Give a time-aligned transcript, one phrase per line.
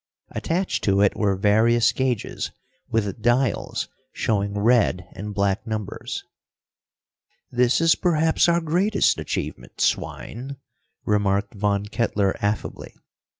[0.31, 2.49] Attached to it were various gauges,
[2.89, 6.23] with dials showing red and black numbers.
[7.51, 10.57] "This is perhaps our greatest achievement, swine,"
[11.05, 12.95] remarked Von Kettler, affably.